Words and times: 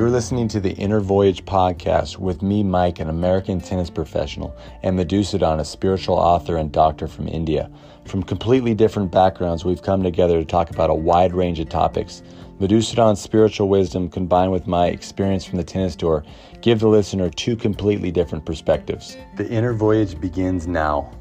You're 0.00 0.08
listening 0.08 0.48
to 0.48 0.60
the 0.60 0.72
Inner 0.76 1.00
Voyage 1.00 1.44
podcast 1.44 2.16
with 2.16 2.40
me, 2.40 2.62
Mike, 2.62 3.00
an 3.00 3.10
American 3.10 3.60
tennis 3.60 3.90
professional, 3.90 4.56
and 4.82 4.98
Madhusudan, 4.98 5.60
a 5.60 5.64
spiritual 5.66 6.14
author 6.14 6.56
and 6.56 6.72
doctor 6.72 7.06
from 7.06 7.28
India. 7.28 7.70
From 8.06 8.22
completely 8.22 8.72
different 8.72 9.12
backgrounds, 9.12 9.62
we've 9.62 9.82
come 9.82 10.02
together 10.02 10.38
to 10.38 10.44
talk 10.46 10.70
about 10.70 10.88
a 10.88 10.94
wide 10.94 11.34
range 11.34 11.60
of 11.60 11.68
topics. 11.68 12.22
Madhusudan's 12.58 13.20
spiritual 13.20 13.68
wisdom 13.68 14.08
combined 14.08 14.52
with 14.52 14.66
my 14.66 14.86
experience 14.86 15.44
from 15.44 15.58
the 15.58 15.64
tennis 15.64 15.94
tour 15.94 16.24
give 16.62 16.80
the 16.80 16.88
listener 16.88 17.28
two 17.28 17.54
completely 17.54 18.10
different 18.10 18.46
perspectives. 18.46 19.18
The 19.36 19.50
Inner 19.50 19.74
Voyage 19.74 20.18
begins 20.18 20.66
now. 20.66 21.12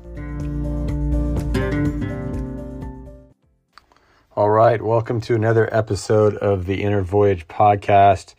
All 4.38 4.52
right, 4.52 4.82
welcome 4.82 5.20
to 5.20 5.36
another 5.36 5.68
episode 5.76 6.36
of 6.36 6.66
the 6.66 6.82
Inner 6.82 7.02
Voyage 7.02 7.46
podcast. 7.50 8.36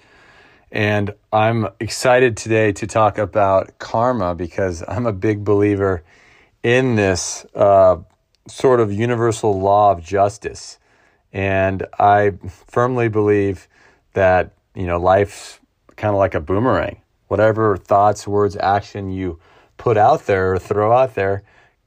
And 0.72 1.14
I'm 1.32 1.66
excited 1.80 2.36
today 2.36 2.70
to 2.72 2.86
talk 2.86 3.18
about 3.18 3.78
karma 3.78 4.36
because 4.36 4.84
I'm 4.86 5.04
a 5.06 5.12
big 5.12 5.44
believer 5.44 6.04
in 6.62 6.94
this 6.94 7.44
uh, 7.54 7.96
sort 8.46 8.78
of 8.78 8.92
universal 8.92 9.58
law 9.58 9.90
of 9.90 10.04
justice. 10.04 10.78
And 11.32 11.86
I 11.98 12.32
firmly 12.48 13.08
believe 13.08 13.66
that, 14.12 14.52
you 14.74 14.86
know, 14.86 14.98
life's 14.98 15.58
kind 15.96 16.14
of 16.14 16.18
like 16.18 16.34
a 16.34 16.40
boomerang. 16.40 17.00
Whatever 17.26 17.76
thoughts, 17.76 18.26
words, 18.26 18.56
action 18.56 19.10
you 19.10 19.40
put 19.76 19.96
out 19.96 20.26
there 20.26 20.52
or 20.52 20.58
throw 20.58 20.92
out 20.92 21.14
there 21.14 21.42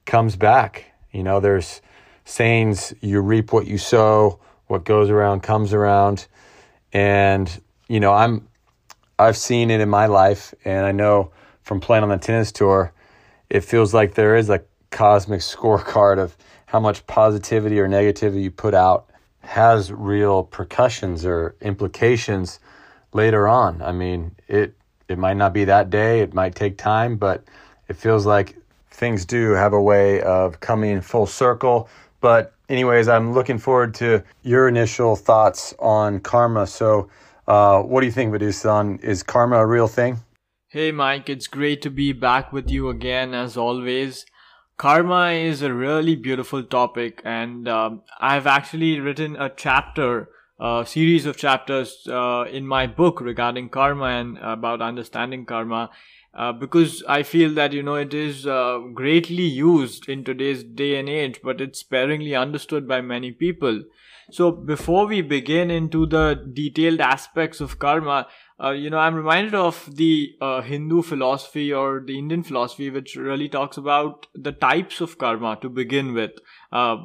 comes 0.06 0.36
back. 0.36 0.92
You 1.12 1.24
know, 1.24 1.40
there's 1.40 1.82
sayings 2.26 2.94
you 3.02 3.22
reap 3.22 3.54
what 3.54 3.68
you 3.68 3.78
sow, 3.78 4.40
what 4.68 4.84
goes 4.84 5.10
around 5.10 5.42
comes 5.42 5.74
around. 5.74 6.28
And, 6.92 7.62
you 7.88 8.00
know, 8.00 8.14
I'm 8.14 8.48
I've 9.24 9.38
seen 9.38 9.72
it 9.72 9.82
in 9.82 9.90
my 9.90 10.06
life 10.06 10.54
and 10.66 10.86
I 10.86 10.92
know 10.92 11.32
from 11.62 11.80
playing 11.80 12.04
on 12.04 12.10
the 12.10 12.18
tennis 12.18 12.52
tour, 12.52 12.94
it 13.50 13.62
feels 13.62 13.94
like 13.94 14.16
there 14.16 14.36
is 14.36 14.50
a 14.50 14.64
cosmic 14.92 15.40
scorecard 15.54 16.20
of 16.20 16.38
how 16.66 16.80
much 16.80 17.06
positivity 17.08 17.80
or 17.80 17.88
negativity 17.88 18.44
you 18.44 18.52
put 18.52 18.74
out 18.74 19.10
has 19.42 19.92
real 19.92 20.44
percussions 20.44 21.26
or 21.26 21.56
implications 21.62 22.60
later 23.14 23.48
on. 23.48 23.82
I 23.82 23.92
mean, 23.92 24.36
it 24.48 24.76
it 25.08 25.18
might 25.18 25.38
not 25.38 25.54
be 25.54 25.66
that 25.66 25.90
day, 25.90 26.22
it 26.22 26.34
might 26.34 26.56
take 26.56 26.78
time, 26.78 27.18
but 27.18 27.44
it 27.90 27.98
feels 27.98 28.26
like 28.26 28.56
things 28.90 29.26
do 29.26 29.52
have 29.52 29.74
a 29.74 29.82
way 29.82 30.22
of 30.22 30.60
coming 30.60 31.02
full 31.02 31.26
circle 31.28 31.90
but, 32.24 32.54
anyways, 32.70 33.10
I'm 33.10 33.34
looking 33.34 33.58
forward 33.58 33.94
to 33.96 34.24
your 34.44 34.70
initial 34.70 35.18
thoughts 35.18 35.76
on 35.78 36.22
karma. 36.22 36.66
So, 36.66 37.10
uh, 37.48 37.82
what 37.82 38.02
do 38.02 38.06
you 38.06 38.12
think, 38.12 38.34
Madhusudan? 38.34 39.04
Is 39.04 39.24
karma 39.24 39.58
a 39.58 39.66
real 39.66 39.88
thing? 39.88 40.20
Hey, 40.70 40.92
Mike, 40.92 41.30
it's 41.30 41.48
great 41.48 41.82
to 41.84 41.90
be 41.90 42.14
back 42.14 42.52
with 42.52 42.70
you 42.70 42.90
again, 42.90 43.34
as 43.34 43.58
always. 43.58 44.26
Karma 44.78 45.32
is 45.32 45.62
a 45.62 45.74
really 45.74 46.16
beautiful 46.16 46.64
topic, 46.64 47.22
and 47.24 47.68
um, 47.68 48.02
I've 48.20 48.48
actually 48.48 49.00
written 49.00 49.36
a 49.36 49.52
chapter, 49.56 50.30
a 50.60 50.84
series 50.88 51.26
of 51.28 51.38
chapters 51.38 52.08
uh, 52.08 52.46
in 52.52 52.66
my 52.66 52.88
book 52.88 53.22
regarding 53.22 53.70
karma 53.70 54.06
and 54.06 54.38
about 54.40 54.82
understanding 54.82 55.46
karma. 55.46 55.92
Uh, 56.36 56.52
because 56.52 57.04
I 57.08 57.22
feel 57.22 57.54
that 57.54 57.74
you 57.74 57.84
know 57.84 57.94
it 57.94 58.14
is 58.14 58.48
uh, 58.48 58.80
greatly 58.94 59.44
used 59.44 60.10
in 60.10 60.24
today's 60.24 60.64
day 60.64 60.98
and 61.00 61.08
age, 61.08 61.42
but 61.44 61.62
it's 61.62 61.80
sparingly 61.80 62.34
understood 62.36 62.88
by 62.88 63.02
many 63.02 63.32
people. 63.32 63.84
So 64.32 64.50
before 64.52 65.06
we 65.06 65.22
begin 65.22 65.70
into 65.70 66.08
the 66.08 66.44
detailed 66.54 67.02
aspects 67.02 67.62
of 67.62 67.78
karma, 67.78 68.28
uh, 68.60 68.72
you 68.72 68.90
know, 68.90 68.98
I'm 68.98 69.14
reminded 69.14 69.54
of 69.54 69.96
the 69.96 70.32
uh, 70.42 70.62
Hindu 70.62 71.04
philosophy 71.04 71.72
or 71.72 72.02
the 72.04 72.18
Indian 72.18 72.42
philosophy, 72.42 72.90
which 72.90 73.16
really 73.16 73.50
talks 73.50 73.78
about 73.78 74.26
the 74.34 74.54
types 74.54 75.02
of 75.02 75.20
karma 75.20 75.60
to 75.62 75.70
begin 75.70 76.14
with. 76.14 76.32
Uh, 76.72 76.98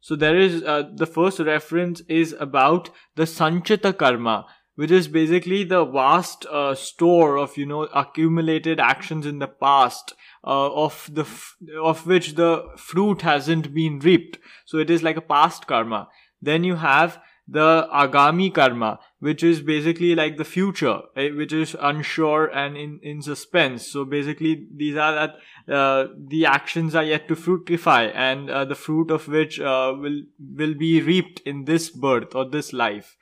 so 0.00 0.14
there 0.14 0.38
is 0.38 0.60
the 0.60 1.10
first 1.12 1.40
reference 1.40 2.00
is 2.02 2.32
about 2.38 2.90
the 3.16 3.24
Sanchita 3.24 3.98
karma, 3.98 4.46
which 4.78 4.92
is 4.92 5.08
basically 5.08 5.64
the 5.64 5.84
vast 5.84 6.46
uh, 6.46 6.72
store 6.72 7.36
of 7.36 7.56
you 7.56 7.66
know 7.66 7.82
accumulated 8.02 8.78
actions 8.78 9.26
in 9.26 9.40
the 9.40 9.48
past 9.48 10.12
uh, 10.44 10.72
of 10.72 11.10
the 11.12 11.22
f- 11.22 11.56
of 11.82 12.06
which 12.06 12.36
the 12.36 12.64
fruit 12.76 13.22
hasn't 13.22 13.74
been 13.74 13.98
reaped. 13.98 14.38
So 14.66 14.78
it 14.78 14.88
is 14.88 15.02
like 15.02 15.16
a 15.16 15.30
past 15.32 15.66
karma. 15.66 16.06
Then 16.40 16.62
you 16.62 16.76
have 16.76 17.18
the 17.48 17.88
agami 17.92 18.54
karma 18.54 19.00
which 19.18 19.42
is 19.42 19.62
basically 19.62 20.14
like 20.14 20.36
the 20.36 20.44
future 20.44 21.00
eh, 21.16 21.30
which 21.30 21.52
is 21.52 21.74
unsure 21.80 22.46
and 22.46 22.76
in, 22.76 23.00
in 23.02 23.20
suspense. 23.20 23.90
So 23.90 24.04
basically 24.04 24.68
these 24.72 24.96
are 24.96 25.12
that 25.12 25.74
uh, 25.74 26.06
the 26.28 26.46
actions 26.46 26.94
are 26.94 27.02
yet 27.02 27.26
to 27.26 27.34
fructify 27.34 28.04
and 28.04 28.48
uh, 28.48 28.64
the 28.64 28.76
fruit 28.76 29.10
of 29.10 29.26
which 29.26 29.58
uh, 29.58 29.92
will 29.98 30.22
will 30.38 30.74
be 30.74 31.00
reaped 31.00 31.40
in 31.40 31.64
this 31.64 31.90
birth 31.90 32.36
or 32.36 32.48
this 32.48 32.72
life 32.72 33.16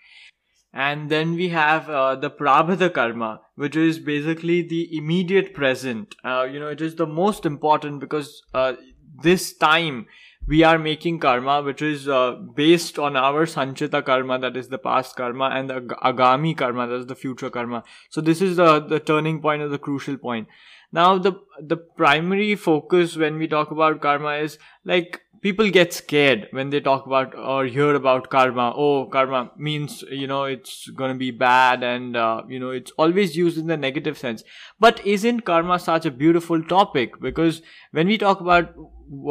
and 0.77 1.09
then 1.09 1.35
we 1.35 1.49
have 1.49 1.89
uh, 1.89 2.15
the 2.15 2.31
prarabdha 2.31 2.93
karma 2.93 3.41
which 3.55 3.77
is 3.83 3.99
basically 3.99 4.61
the 4.61 4.81
immediate 4.97 5.55
present. 5.55 6.15
Uh, 6.23 6.47
you 6.53 6.61
know 6.61 6.69
it 6.69 6.83
is 6.83 6.97
the 6.97 7.07
most 7.07 7.47
important 7.47 8.01
because 8.01 8.43
uh, 8.53 8.75
this 9.23 9.53
time 9.55 10.07
we 10.47 10.63
are 10.63 10.79
making 10.79 11.19
karma 11.19 11.63
which 11.63 11.81
is 11.81 12.07
uh, 12.09 12.33
based 12.61 12.99
on 12.99 13.17
our 13.17 13.47
sanchita 13.47 14.05
karma 14.05 14.39
that 14.39 14.57
is 14.57 14.69
the 14.69 14.79
past 14.79 15.17
karma 15.17 15.51
and 15.55 15.71
the 15.71 15.81
agami 16.13 16.57
karma 16.57 16.87
that 16.87 17.01
is 17.01 17.07
the 17.07 17.21
future 17.25 17.51
karma. 17.51 17.83
So 18.11 18.21
this 18.21 18.43
is 18.43 18.57
the 18.57 18.81
the 18.81 19.01
turning 19.01 19.41
point 19.41 19.63
or 19.63 19.69
the 19.69 19.85
crucial 19.89 20.19
point. 20.19 20.49
Now 20.93 21.19
the 21.19 21.33
the 21.75 21.77
primary 21.77 22.55
focus 22.55 23.17
when 23.17 23.39
we 23.39 23.49
talk 23.49 23.71
about 23.71 24.01
karma 24.03 24.35
is 24.49 24.59
like 24.85 25.23
people 25.47 25.71
get 25.71 25.93
scared 25.93 26.49
when 26.51 26.71
they 26.71 26.81
talk 26.81 27.07
about 27.07 27.35
or 27.39 27.67
hear 27.67 27.95
about 27.95 28.29
karma. 28.31 28.73
Oh 28.85 29.07
karma 29.07 29.43
means 29.57 30.03
you 30.11 30.27
know 30.27 30.43
it's 30.55 30.89
going 31.01 31.13
to 31.13 31.19
be 31.19 31.31
bad 31.43 31.85
and 31.85 32.17
uh, 32.17 32.43
you 32.49 32.59
know 32.59 32.71
it's 32.71 32.91
always 33.05 33.37
used 33.37 33.57
in 33.57 33.69
the 33.69 33.77
negative 33.77 34.19
sense. 34.19 34.43
But 34.81 35.07
isn't 35.15 35.45
karma 35.51 35.79
such 35.79 36.05
a 36.05 36.11
beautiful 36.25 36.65
topic? 36.73 37.21
Because 37.21 37.63
when 37.93 38.09
we 38.09 38.19
talk 38.19 38.41
about 38.41 38.75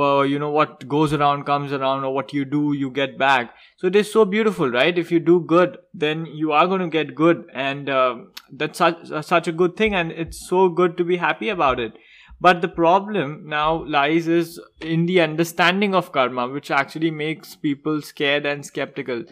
uh, 0.06 0.22
you 0.22 0.40
know 0.40 0.52
what 0.52 0.88
goes 0.88 1.12
around 1.12 1.44
comes 1.52 1.74
around 1.74 2.06
or 2.06 2.14
what 2.14 2.34
you 2.40 2.46
do 2.46 2.64
you 2.86 2.92
get 3.02 3.18
back. 3.18 3.54
So 3.76 3.88
it 3.88 4.02
is 4.04 4.10
so 4.10 4.24
beautiful 4.24 4.72
right? 4.80 4.98
If 5.06 5.12
you 5.12 5.20
do 5.20 5.42
good 5.42 5.78
then 6.06 6.26
you 6.28 6.54
are 6.54 6.66
going 6.66 6.88
to 6.88 6.94
get 6.98 7.14
good 7.14 7.46
and 7.54 7.90
uh, 7.90 8.16
that's 8.64 8.78
such, 8.78 9.26
such 9.34 9.50
a 9.50 9.52
good 9.64 9.76
thing 9.76 9.94
and 9.94 10.14
it's 10.14 10.48
so 10.48 10.70
good 10.70 10.98
to 10.98 11.04
be 11.04 11.18
happy 11.18 11.50
about 11.50 11.80
it 11.80 12.06
but 12.40 12.62
the 12.62 12.68
problem 12.68 13.48
now 13.48 13.86
lies 13.86 14.28
is 14.28 14.60
in 14.82 15.06
the 15.06 15.22
understanding 15.22 15.96
of 15.96 16.12
karma, 16.12 16.48
which 16.50 16.72
actually 16.72 17.12
makes 17.12 17.56
people 17.56 18.02
scared 18.02 18.46
and 18.46 18.66
skeptical. 18.66 19.24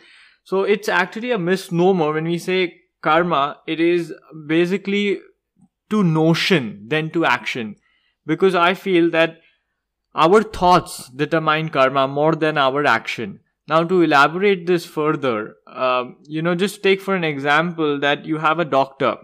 So 0.44 0.64
it's 0.64 0.90
actually 0.90 1.32
a 1.32 1.38
misnomer 1.38 2.14
when 2.14 2.26
we 2.26 2.38
say 2.38 2.82
karma, 3.02 3.60
it 3.68 3.80
is 3.80 4.14
basically 4.48 5.20
to 5.90 6.04
notion 6.04 6.86
than 6.88 7.10
to 7.12 7.26
action. 7.26 7.76
Because 8.26 8.56
I 8.56 8.74
feel 8.74 9.10
that 9.12 9.40
our 10.16 10.42
thoughts 10.42 11.10
determine 11.10 11.70
karma 11.70 12.08
more 12.08 12.36
than 12.36 12.58
our 12.58 12.86
action. 12.86 13.42
Now, 13.68 13.84
to 13.84 14.02
elaborate 14.02 14.68
this 14.68 14.86
further, 14.86 15.56
uh, 15.68 16.06
you 16.24 16.42
know, 16.42 16.56
just 16.56 16.84
take 16.84 17.02
for 17.02 17.16
an 17.16 17.24
example 17.24 18.00
that 18.00 18.26
you 18.26 18.38
have 18.38 18.60
a 18.60 18.66
doctor 18.66 19.18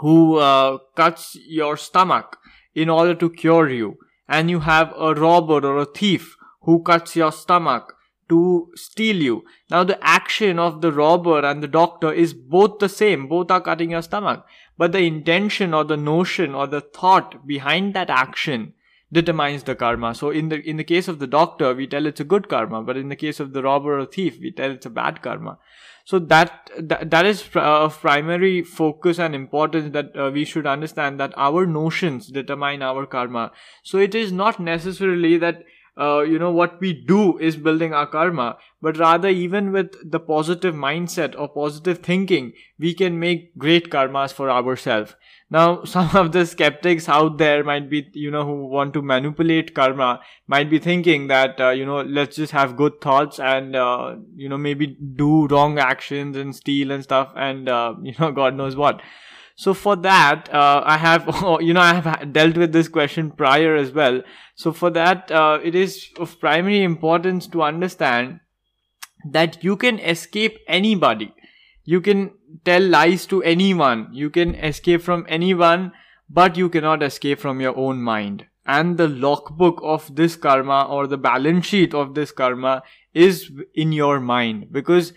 who 0.00 0.36
uh, 0.36 0.78
cuts 0.94 1.36
your 1.46 1.76
stomach 1.76 2.36
in 2.76 2.90
order 2.90 3.14
to 3.14 3.30
cure 3.30 3.70
you, 3.70 3.98
and 4.28 4.50
you 4.50 4.60
have 4.60 4.92
a 4.98 5.14
robber 5.14 5.66
or 5.66 5.78
a 5.78 5.86
thief 5.86 6.36
who 6.62 6.82
cuts 6.82 7.16
your 7.16 7.32
stomach 7.32 7.94
to 8.28 8.70
steal 8.74 9.16
you. 9.16 9.44
Now, 9.70 9.82
the 9.84 9.98
action 10.04 10.58
of 10.58 10.82
the 10.82 10.92
robber 10.92 11.40
and 11.40 11.62
the 11.62 11.68
doctor 11.68 12.12
is 12.12 12.34
both 12.34 12.78
the 12.78 12.88
same, 12.88 13.28
both 13.28 13.50
are 13.50 13.60
cutting 13.60 13.92
your 13.92 14.02
stomach, 14.02 14.44
but 14.76 14.92
the 14.92 15.00
intention 15.00 15.72
or 15.72 15.84
the 15.84 15.96
notion 15.96 16.54
or 16.54 16.66
the 16.66 16.80
thought 16.80 17.46
behind 17.46 17.94
that 17.94 18.10
action 18.10 18.74
determines 19.12 19.62
the 19.62 19.74
karma. 19.74 20.14
So 20.14 20.30
in 20.30 20.48
the 20.48 20.60
in 20.68 20.76
the 20.76 20.84
case 20.84 21.08
of 21.08 21.18
the 21.18 21.26
doctor, 21.26 21.74
we 21.74 21.86
tell 21.86 22.06
it's 22.06 22.20
a 22.20 22.24
good 22.24 22.48
karma, 22.48 22.82
but 22.82 22.96
in 22.96 23.08
the 23.08 23.16
case 23.16 23.40
of 23.40 23.52
the 23.52 23.62
robber 23.62 23.98
or 23.98 24.06
thief, 24.06 24.38
we 24.40 24.50
tell 24.50 24.70
it's 24.70 24.86
a 24.86 24.90
bad 24.90 25.22
karma 25.22 25.58
so 26.06 26.20
that 26.20 26.70
that, 26.78 27.10
that 27.10 27.26
is 27.26 27.44
of 27.54 28.00
primary 28.00 28.62
focus 28.62 29.18
and 29.18 29.34
importance 29.34 29.92
that 29.92 30.16
uh, 30.16 30.30
we 30.32 30.44
should 30.44 30.66
understand 30.66 31.20
that 31.20 31.34
our 31.36 31.66
notions 31.66 32.28
determine 32.28 32.80
our 32.80 33.04
karma 33.06 33.50
so 33.82 33.98
it 33.98 34.14
is 34.14 34.32
not 34.32 34.60
necessarily 34.60 35.36
that 35.36 35.64
uh, 35.98 36.20
you 36.20 36.38
know 36.38 36.50
what 36.50 36.80
we 36.80 36.92
do 36.92 37.38
is 37.38 37.56
building 37.56 37.94
our 37.94 38.06
karma. 38.06 38.58
But 38.82 38.98
rather 38.98 39.28
even 39.28 39.72
with 39.72 39.94
the 40.08 40.20
positive 40.20 40.74
mindset 40.74 41.38
or 41.38 41.48
positive 41.48 41.98
thinking 41.98 42.52
we 42.78 42.94
can 42.94 43.18
make 43.18 43.56
great 43.58 43.90
karmas 43.90 44.32
for 44.32 44.50
ourselves. 44.50 45.14
Now 45.50 45.84
some 45.94 46.14
of 46.14 46.32
the 46.32 46.44
skeptics 46.44 47.08
out 47.08 47.38
there 47.38 47.64
might 47.64 47.88
be 47.88 48.08
you 48.12 48.30
know 48.30 48.44
who 48.44 48.66
want 48.66 48.94
to 48.94 49.02
manipulate 49.02 49.74
karma 49.74 50.20
might 50.46 50.70
be 50.70 50.78
thinking 50.78 51.28
that 51.28 51.60
uh, 51.60 51.70
you 51.70 51.86
know 51.86 52.02
let's 52.02 52.36
just 52.36 52.52
have 52.52 52.76
good 52.76 53.00
thoughts 53.00 53.38
and 53.38 53.74
uh, 53.74 54.16
you 54.36 54.48
know 54.48 54.58
maybe 54.58 54.96
do 55.22 55.46
wrong 55.48 55.78
actions 55.78 56.36
and 56.36 56.54
steal 56.54 56.90
and 56.90 57.04
stuff 57.04 57.32
and 57.36 57.68
uh, 57.68 57.94
you 58.02 58.14
know 58.18 58.32
god 58.32 58.54
knows 58.54 58.76
what 58.76 59.00
so 59.56 59.72
for 59.72 59.96
that, 59.96 60.52
uh, 60.52 60.82
I 60.84 60.98
have, 60.98 61.26
you 61.60 61.72
know, 61.72 61.80
I 61.80 61.94
have 61.94 62.32
dealt 62.32 62.56
with 62.58 62.72
this 62.72 62.88
question 62.88 63.30
prior 63.30 63.74
as 63.74 63.90
well. 63.90 64.22
So 64.54 64.70
for 64.70 64.90
that, 64.90 65.30
uh, 65.32 65.58
it 65.64 65.74
is 65.74 66.10
of 66.18 66.38
primary 66.38 66.82
importance 66.82 67.46
to 67.48 67.62
understand 67.62 68.40
that 69.30 69.64
you 69.64 69.76
can 69.76 69.98
escape 69.98 70.58
anybody. 70.68 71.34
You 71.84 72.02
can 72.02 72.32
tell 72.66 72.82
lies 72.82 73.24
to 73.26 73.42
anyone. 73.42 74.08
You 74.12 74.28
can 74.28 74.54
escape 74.56 75.00
from 75.00 75.24
anyone, 75.26 75.92
but 76.28 76.58
you 76.58 76.68
cannot 76.68 77.02
escape 77.02 77.38
from 77.38 77.60
your 77.60 77.76
own 77.76 78.02
mind. 78.02 78.44
And 78.66 78.98
the 78.98 79.08
logbook 79.08 79.80
of 79.82 80.16
this 80.16 80.36
karma 80.36 80.86
or 80.90 81.06
the 81.06 81.16
balance 81.16 81.66
sheet 81.66 81.94
of 81.94 82.14
this 82.14 82.30
karma 82.30 82.82
is 83.14 83.50
in 83.74 83.92
your 83.92 84.20
mind 84.20 84.66
because 84.70 85.14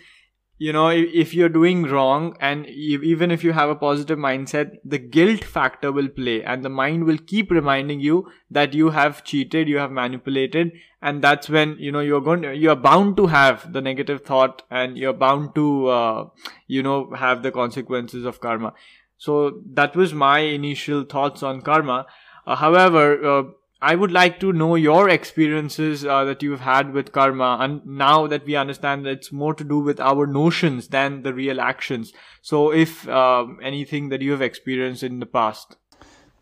you 0.66 0.72
know 0.76 0.88
if 0.88 1.32
you're 1.32 1.54
doing 1.56 1.84
wrong 1.84 2.36
and 2.38 2.66
even 2.66 3.30
if 3.30 3.42
you 3.42 3.52
have 3.58 3.70
a 3.70 3.74
positive 3.82 4.18
mindset 4.18 4.72
the 4.84 4.98
guilt 4.98 5.42
factor 5.42 5.90
will 5.90 6.08
play 6.08 6.42
and 6.42 6.62
the 6.62 6.68
mind 6.68 7.04
will 7.04 7.20
keep 7.32 7.50
reminding 7.50 8.00
you 8.00 8.18
that 8.50 8.74
you 8.74 8.90
have 8.90 9.24
cheated 9.24 9.68
you 9.68 9.78
have 9.78 9.90
manipulated 9.90 10.72
and 11.02 11.22
that's 11.22 11.48
when 11.48 11.76
you 11.78 11.90
know 11.90 12.00
you're 12.00 12.20
going 12.20 12.42
to, 12.42 12.54
you're 12.54 12.76
bound 12.76 13.16
to 13.16 13.26
have 13.26 13.72
the 13.72 13.80
negative 13.80 14.22
thought 14.22 14.62
and 14.70 14.98
you're 14.98 15.14
bound 15.14 15.54
to 15.54 15.86
uh, 15.88 16.28
you 16.66 16.82
know 16.82 17.12
have 17.14 17.42
the 17.42 17.50
consequences 17.50 18.24
of 18.24 18.40
karma. 18.40 18.74
So 19.16 19.62
that 19.74 19.96
was 19.96 20.14
my 20.14 20.40
initial 20.40 21.04
thoughts 21.04 21.42
on 21.42 21.62
karma. 21.62 22.06
Uh, 22.46 22.56
however 22.56 23.24
uh, 23.24 23.42
I 23.82 23.94
would 23.94 24.12
like 24.12 24.40
to 24.40 24.52
know 24.52 24.74
your 24.74 25.08
experiences 25.08 26.04
uh, 26.04 26.24
that 26.24 26.42
you've 26.42 26.60
had 26.60 26.92
with 26.92 27.12
karma, 27.12 27.56
and 27.60 27.84
now 27.86 28.26
that 28.26 28.44
we 28.44 28.54
understand 28.54 29.06
that 29.06 29.10
it's 29.10 29.32
more 29.32 29.54
to 29.54 29.64
do 29.64 29.78
with 29.78 29.98
our 30.00 30.26
notions 30.26 30.88
than 30.88 31.22
the 31.22 31.32
real 31.32 31.60
actions. 31.60 32.12
So, 32.42 32.72
if 32.72 33.08
um, 33.08 33.58
anything 33.62 34.10
that 34.10 34.20
you 34.20 34.32
have 34.32 34.42
experienced 34.42 35.02
in 35.02 35.18
the 35.18 35.26
past. 35.26 35.76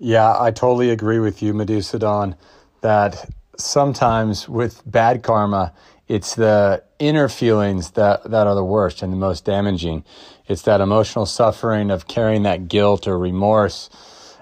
Yeah, 0.00 0.34
I 0.38 0.50
totally 0.50 0.90
agree 0.90 1.20
with 1.20 1.40
you, 1.40 1.54
Madhusudan, 1.54 2.36
that 2.80 3.28
sometimes 3.56 4.48
with 4.48 4.82
bad 4.84 5.22
karma, 5.22 5.72
it's 6.08 6.34
the 6.34 6.82
inner 6.98 7.28
feelings 7.28 7.92
that, 7.92 8.24
that 8.24 8.46
are 8.46 8.54
the 8.54 8.64
worst 8.64 9.02
and 9.02 9.12
the 9.12 9.16
most 9.16 9.44
damaging. 9.44 10.04
It's 10.46 10.62
that 10.62 10.80
emotional 10.80 11.26
suffering 11.26 11.90
of 11.90 12.08
carrying 12.08 12.44
that 12.44 12.68
guilt 12.68 13.06
or 13.06 13.18
remorse. 13.18 13.90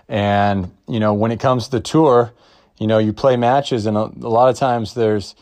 And, 0.08 0.72
you 0.87 1.00
know, 1.00 1.12
when 1.12 1.32
it 1.32 1.40
comes 1.40 1.66
to 1.66 1.70
the 1.72 1.81
tour, 1.81 2.32
you 2.78 2.87
know, 2.87 2.99
you 2.99 3.12
play 3.12 3.37
matches, 3.37 3.87
and 3.87 3.96
a, 3.96 4.11
a 4.23 4.28
lot 4.28 4.49
of 4.49 4.56
times 4.56 4.94
there's 4.94 5.34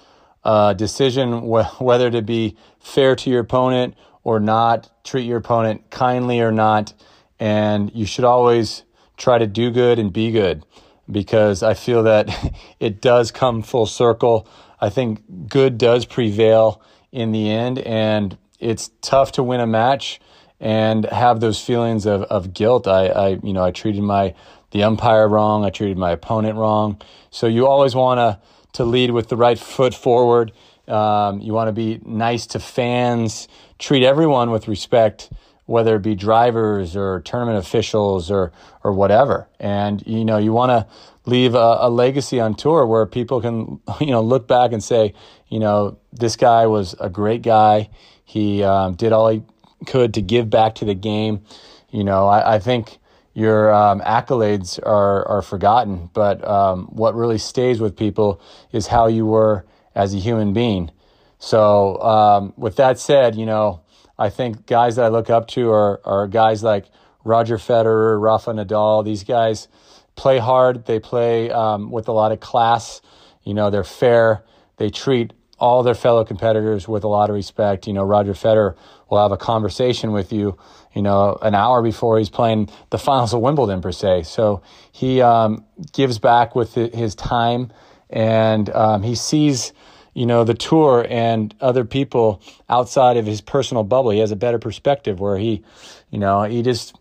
a 0.44 0.74
decision 0.76 1.40
wh- 1.50 1.80
whether 1.80 2.10
to 2.10 2.22
be 2.22 2.56
fair 2.78 3.16
to 3.16 3.30
your 3.30 3.40
opponent 3.40 3.94
or 4.22 4.40
not, 4.40 4.90
treat 5.04 5.24
your 5.24 5.38
opponent 5.38 5.90
kindly 5.90 6.40
or 6.40 6.52
not, 6.52 6.94
and 7.38 7.90
you 7.94 8.06
should 8.06 8.24
always 8.24 8.84
try 9.16 9.38
to 9.38 9.46
do 9.46 9.70
good 9.70 9.98
and 9.98 10.12
be 10.12 10.30
good 10.30 10.64
because 11.10 11.62
I 11.62 11.74
feel 11.74 12.02
that 12.04 12.54
it 12.80 13.00
does 13.00 13.30
come 13.30 13.62
full 13.62 13.86
circle. 13.86 14.48
I 14.80 14.90
think 14.90 15.48
good 15.48 15.78
does 15.78 16.04
prevail 16.04 16.80
in 17.12 17.32
the 17.32 17.50
end, 17.50 17.78
and 17.80 18.36
it's 18.58 18.90
tough 19.02 19.32
to 19.32 19.42
win 19.42 19.60
a 19.60 19.66
match 19.66 20.20
and 20.60 21.04
have 21.06 21.40
those 21.40 21.60
feelings 21.60 22.06
of, 22.06 22.22
of 22.22 22.54
guilt. 22.54 22.86
I, 22.86 23.06
I, 23.06 23.28
you 23.42 23.52
know, 23.52 23.64
I 23.64 23.70
treated 23.70 24.02
my 24.02 24.34
the 24.74 24.82
umpire 24.82 25.28
wrong. 25.28 25.64
I 25.64 25.70
treated 25.70 25.96
my 25.96 26.10
opponent 26.10 26.58
wrong. 26.58 27.00
So 27.30 27.46
you 27.46 27.66
always 27.66 27.94
want 27.94 28.18
to 28.18 28.40
to 28.74 28.84
lead 28.84 29.12
with 29.12 29.28
the 29.28 29.36
right 29.36 29.58
foot 29.58 29.94
forward. 29.94 30.50
Um, 30.88 31.40
you 31.40 31.54
want 31.54 31.68
to 31.68 31.72
be 31.72 32.00
nice 32.04 32.44
to 32.48 32.58
fans. 32.58 33.46
Treat 33.78 34.02
everyone 34.02 34.50
with 34.50 34.66
respect, 34.66 35.30
whether 35.66 35.94
it 35.94 36.02
be 36.02 36.16
drivers 36.16 36.96
or 36.96 37.20
tournament 37.20 37.64
officials 37.64 38.32
or 38.32 38.50
or 38.82 38.92
whatever. 38.92 39.48
And 39.60 40.04
you 40.08 40.24
know 40.24 40.38
you 40.38 40.52
want 40.52 40.70
to 40.70 40.92
leave 41.24 41.54
a, 41.54 41.78
a 41.80 41.88
legacy 41.88 42.40
on 42.40 42.56
tour 42.56 42.84
where 42.84 43.06
people 43.06 43.40
can 43.40 43.80
you 44.00 44.10
know 44.10 44.22
look 44.22 44.48
back 44.48 44.72
and 44.72 44.82
say, 44.82 45.14
you 45.48 45.60
know, 45.60 45.98
this 46.12 46.34
guy 46.34 46.66
was 46.66 46.96
a 46.98 47.08
great 47.08 47.42
guy. 47.42 47.90
He 48.24 48.64
um, 48.64 48.94
did 48.94 49.12
all 49.12 49.28
he 49.28 49.44
could 49.86 50.14
to 50.14 50.20
give 50.20 50.50
back 50.50 50.74
to 50.76 50.84
the 50.84 50.94
game. 50.94 51.44
You 51.90 52.02
know, 52.02 52.26
I, 52.26 52.56
I 52.56 52.58
think 52.58 52.98
your 53.34 53.74
um, 53.74 54.00
accolades 54.00 54.78
are, 54.84 55.26
are 55.26 55.42
forgotten, 55.42 56.08
but 56.12 56.46
um, 56.46 56.86
what 56.86 57.14
really 57.14 57.38
stays 57.38 57.80
with 57.80 57.96
people 57.96 58.40
is 58.72 58.86
how 58.86 59.08
you 59.08 59.26
were 59.26 59.66
as 59.94 60.14
a 60.14 60.18
human 60.18 60.52
being. 60.52 60.90
So, 61.38 62.00
um, 62.00 62.54
with 62.56 62.76
that 62.76 62.98
said, 62.98 63.34
you 63.34 63.44
know, 63.44 63.82
I 64.16 64.30
think 64.30 64.66
guys 64.66 64.96
that 64.96 65.04
I 65.04 65.08
look 65.08 65.30
up 65.30 65.48
to 65.48 65.70
are, 65.70 66.00
are 66.04 66.28
guys 66.28 66.62
like 66.62 66.86
Roger 67.24 67.56
Federer, 67.58 68.20
Rafa 68.22 68.52
Nadal. 68.52 69.04
These 69.04 69.24
guys 69.24 69.66
play 70.14 70.38
hard, 70.38 70.86
they 70.86 71.00
play 71.00 71.50
um, 71.50 71.90
with 71.90 72.06
a 72.06 72.12
lot 72.12 72.30
of 72.30 72.38
class. 72.38 73.00
You 73.42 73.54
know, 73.54 73.68
they're 73.70 73.82
fair, 73.82 74.44
they 74.76 74.90
treat 74.90 75.32
all 75.58 75.82
their 75.82 75.94
fellow 75.94 76.24
competitors 76.24 76.88
with 76.88 77.04
a 77.04 77.08
lot 77.08 77.30
of 77.30 77.36
respect. 77.36 77.86
You 77.86 77.92
know, 77.92 78.04
Roger 78.04 78.32
Federer 78.32 78.76
will 79.10 79.22
have 79.22 79.32
a 79.32 79.36
conversation 79.36 80.12
with 80.12 80.32
you 80.32 80.58
you 80.94 81.02
know, 81.02 81.36
an 81.42 81.54
hour 81.54 81.82
before 81.82 82.18
he's 82.18 82.30
playing 82.30 82.68
the 82.90 82.98
finals 82.98 83.34
of 83.34 83.40
Wimbledon 83.40 83.80
per 83.80 83.92
se. 83.92 84.22
So 84.22 84.62
he 84.92 85.20
um, 85.20 85.64
gives 85.92 86.18
back 86.18 86.54
with 86.54 86.74
his 86.74 87.14
time, 87.14 87.72
and 88.08 88.70
um, 88.70 89.02
he 89.02 89.16
sees, 89.16 89.72
you 90.14 90.24
know, 90.24 90.44
the 90.44 90.54
tour 90.54 91.04
and 91.08 91.54
other 91.60 91.84
people 91.84 92.40
outside 92.68 93.16
of 93.16 93.26
his 93.26 93.40
personal 93.40 93.82
bubble. 93.82 94.10
He 94.10 94.20
has 94.20 94.30
a 94.30 94.36
better 94.36 94.58
perspective 94.58 95.18
where 95.18 95.36
he, 95.36 95.64
you 96.10 96.18
know, 96.18 96.44
he 96.44 96.62
just 96.62 96.96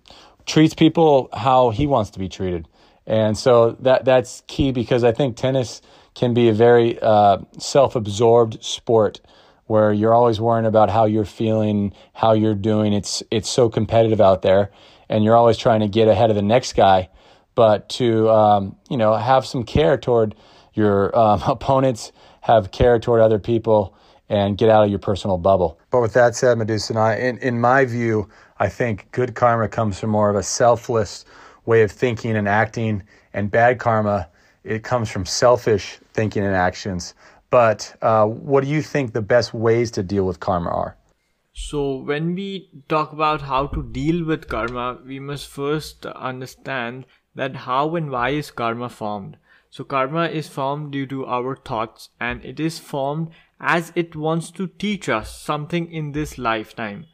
treats 0.45 0.73
people 0.73 1.29
how 1.31 1.69
he 1.69 1.85
wants 1.85 2.09
to 2.11 2.19
be 2.19 2.27
treated, 2.27 2.67
and 3.05 3.37
so 3.37 3.71
that 3.81 4.05
that's 4.05 4.41
key 4.47 4.71
because 4.71 5.03
I 5.03 5.11
think 5.11 5.37
tennis 5.37 5.81
can 6.15 6.33
be 6.33 6.49
a 6.49 6.53
very 6.53 6.99
uh, 7.01 7.39
self-absorbed 7.57 8.63
sport 8.63 9.19
where 9.65 9.93
you're 9.93 10.13
always 10.13 10.39
worrying 10.39 10.65
about 10.65 10.89
how 10.89 11.05
you're 11.05 11.25
feeling, 11.25 11.93
how 12.13 12.33
you're 12.33 12.55
doing. 12.55 12.93
It's 12.93 13.23
it's 13.31 13.49
so 13.49 13.69
competitive 13.69 14.21
out 14.21 14.41
there, 14.41 14.71
and 15.09 15.23
you're 15.23 15.35
always 15.35 15.57
trying 15.57 15.79
to 15.79 15.87
get 15.87 16.07
ahead 16.07 16.29
of 16.29 16.35
the 16.35 16.41
next 16.41 16.73
guy. 16.75 17.09
But 17.55 17.89
to 17.89 18.29
um, 18.29 18.75
you 18.89 18.97
know 18.97 19.15
have 19.15 19.45
some 19.45 19.63
care 19.63 19.97
toward 19.97 20.35
your 20.73 21.17
um, 21.17 21.41
opponents, 21.47 22.11
have 22.41 22.71
care 22.71 22.99
toward 22.99 23.21
other 23.21 23.39
people, 23.39 23.95
and 24.29 24.57
get 24.57 24.69
out 24.69 24.83
of 24.83 24.89
your 24.89 24.99
personal 24.99 25.37
bubble. 25.37 25.79
But 25.91 26.01
with 26.01 26.13
that 26.13 26.35
said, 26.35 26.57
Medusa, 26.57 26.93
in 27.19 27.37
in 27.39 27.59
my 27.59 27.85
view, 27.85 28.29
I 28.59 28.69
think 28.69 29.07
good 29.11 29.35
karma 29.35 29.69
comes 29.69 29.99
from 29.99 30.09
more 30.09 30.29
of 30.29 30.35
a 30.35 30.43
selfless 30.43 31.25
way 31.65 31.81
of 31.81 31.91
thinking 31.91 32.35
and 32.35 32.47
acting, 32.47 33.03
and 33.33 33.49
bad 33.49 33.79
karma 33.79 34.27
it 34.63 34.83
comes 34.83 35.09
from 35.09 35.25
selfish 35.25 35.99
thinking 36.13 36.43
and 36.43 36.55
actions. 36.55 37.13
But 37.49 37.95
uh, 38.01 38.25
what 38.25 38.63
do 38.63 38.69
you 38.69 38.81
think 38.81 39.13
the 39.13 39.21
best 39.21 39.53
ways 39.53 39.91
to 39.91 40.03
deal 40.03 40.25
with 40.25 40.39
karma 40.39 40.69
are? 40.69 40.97
So, 41.53 41.97
when 41.97 42.33
we 42.33 42.69
talk 42.89 43.13
about 43.13 43.41
how 43.41 43.67
to 43.67 43.83
deal 43.83 44.25
with 44.25 44.47
karma, 44.47 44.97
we 45.05 45.19
must 45.19 45.47
first 45.47 46.05
understand 46.07 47.05
that 47.35 47.55
how 47.55 47.95
and 47.95 48.09
why 48.09 48.29
is 48.29 48.49
karma 48.49 48.89
formed. 48.89 49.37
So, 49.69 49.83
karma 49.83 50.25
is 50.29 50.47
formed 50.47 50.93
due 50.93 51.05
to 51.07 51.27
our 51.27 51.55
thoughts 51.55 52.09
and 52.19 52.43
it 52.43 52.59
is 52.59 52.79
formed 52.79 53.29
as 53.59 53.91
it 53.95 54.15
wants 54.15 54.49
to 54.51 54.65
teach 54.65 55.07
us 55.07 55.39
something 55.39 55.91
in 55.91 56.13
this 56.13 56.39
lifetime 56.39 57.05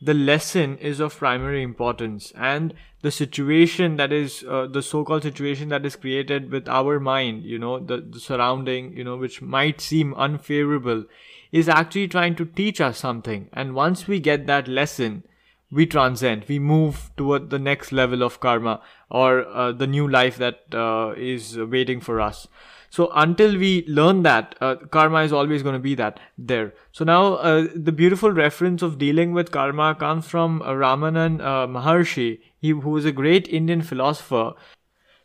the 0.00 0.14
lesson 0.14 0.78
is 0.78 1.00
of 1.00 1.16
primary 1.16 1.62
importance. 1.62 2.32
And 2.36 2.74
the 3.02 3.10
situation 3.10 3.96
that 3.96 4.12
is 4.12 4.44
uh, 4.48 4.66
the 4.66 4.82
so-called 4.82 5.22
situation 5.22 5.68
that 5.68 5.86
is 5.86 5.96
created 5.96 6.50
with 6.50 6.68
our 6.68 6.98
mind 6.98 7.44
you 7.44 7.56
know 7.56 7.78
the, 7.78 7.98
the 7.98 8.18
surrounding 8.18 8.96
you 8.96 9.04
know 9.04 9.16
which 9.16 9.40
might 9.40 9.80
seem 9.80 10.12
unfavorable 10.14 11.04
is 11.52 11.68
actually 11.68 12.08
trying 12.08 12.34
to 12.34 12.44
teach 12.44 12.80
us 12.80 12.98
something. 12.98 13.48
And 13.52 13.74
once 13.74 14.06
we 14.06 14.20
get 14.20 14.46
that 14.46 14.68
lesson 14.68 15.22
we 15.70 15.86
transcend. 15.86 16.44
We 16.48 16.58
move 16.58 17.10
toward 17.16 17.50
the 17.50 17.58
next 17.58 17.92
level 17.92 18.22
of 18.22 18.40
karma 18.40 18.80
or 19.10 19.46
uh, 19.46 19.72
the 19.72 19.86
new 19.86 20.08
life 20.08 20.36
that 20.38 20.62
uh, 20.72 21.12
is 21.16 21.58
waiting 21.58 22.00
for 22.00 22.20
us 22.20 22.48
so 22.90 23.10
until 23.14 23.56
we 23.58 23.84
learn 23.86 24.22
that, 24.22 24.54
uh, 24.60 24.76
karma 24.90 25.22
is 25.22 25.32
always 25.32 25.62
going 25.62 25.74
to 25.74 25.80
be 25.80 25.94
that 25.96 26.20
there. 26.36 26.74
So 26.92 27.04
now 27.04 27.34
uh, 27.34 27.66
the 27.74 27.92
beautiful 27.92 28.32
reference 28.32 28.82
of 28.82 28.98
dealing 28.98 29.32
with 29.32 29.50
karma 29.50 29.94
comes 29.94 30.26
from 30.26 30.62
uh, 30.62 30.72
Ramana 30.72 31.40
uh, 31.40 31.66
Maharshi, 31.66 32.40
he, 32.58 32.70
who 32.70 32.90
was 32.90 33.04
a 33.04 33.12
great 33.12 33.48
Indian 33.48 33.82
philosopher. 33.82 34.52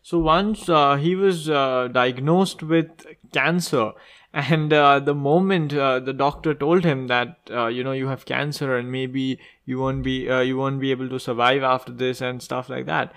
So 0.02 0.20
once 0.20 0.68
uh, 0.68 0.96
he 0.96 1.16
was 1.16 1.48
diagnosed 1.48 2.64
with 2.64 3.06
cancer 3.32 3.94
And 4.34 4.74
uh, 4.74 5.00
the 5.00 5.14
moment 5.14 5.76
uh, 5.76 6.00
the 6.00 6.12
doctor 6.12 6.56
told 6.56 6.84
him 6.84 7.06
that 7.08 7.38
uh, 7.52 7.68
you 7.68 7.84
know 7.84 7.92
you 7.92 8.08
have 8.08 8.26
cancer 8.26 8.76
and 8.76 8.92
maybe 8.92 9.40
you 9.66 9.78
won't 9.78 10.02
be 10.02 10.26
you 10.26 10.58
won't 10.58 10.80
be 10.80 10.90
able 10.90 11.08
to 11.10 11.20
survive 11.20 11.62
after 11.62 11.92
this 11.92 12.20
and 12.20 12.42
stuff 12.42 12.68
like 12.68 12.88
that, 12.88 13.14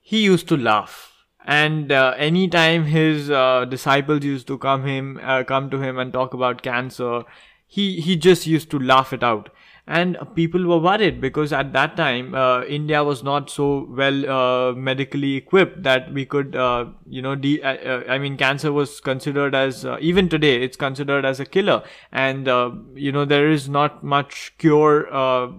he 0.00 0.22
used 0.22 0.46
to 0.48 0.56
laugh. 0.58 1.17
And 1.48 1.90
uh, 1.90 2.14
anytime 2.18 2.84
his 2.84 3.30
uh, 3.30 3.64
disciples 3.64 4.22
used 4.22 4.46
to 4.48 4.58
come 4.58 4.84
him 4.84 5.18
come 5.46 5.70
to 5.70 5.78
him 5.80 5.98
and 5.98 6.12
talk 6.12 6.34
about 6.34 6.60
cancer, 6.62 7.22
he 7.66 8.00
he 8.00 8.16
just 8.16 8.46
used 8.46 8.70
to 8.72 8.78
laugh 8.78 9.12
it 9.12 9.22
out. 9.22 9.48
And 9.86 10.18
people 10.34 10.66
were 10.66 10.78
worried 10.78 11.18
because 11.18 11.50
at 11.50 11.72
that 11.72 11.96
time 11.96 12.34
uh, 12.34 12.62
India 12.64 13.02
was 13.02 13.22
not 13.22 13.48
so 13.48 13.86
well 13.88 14.30
uh, 14.30 14.72
medically 14.74 15.36
equipped 15.36 15.82
that 15.84 16.12
we 16.12 16.26
could 16.26 16.54
uh, 16.54 16.84
you 17.06 17.22
know 17.22 17.34
de- 17.34 17.62
uh, 17.62 17.76
uh, 17.92 18.02
I 18.06 18.18
mean 18.18 18.36
cancer 18.36 18.70
was 18.70 19.00
considered 19.00 19.54
as 19.54 19.86
uh, 19.86 19.96
even 19.98 20.28
today 20.28 20.62
it's 20.62 20.76
considered 20.76 21.24
as 21.24 21.40
a 21.40 21.46
killer. 21.46 21.82
And 22.12 22.46
you 22.94 23.12
know 23.12 23.24
there 23.24 23.50
is 23.50 23.70
not 23.70 24.04
much 24.04 24.52
cure 24.58 25.08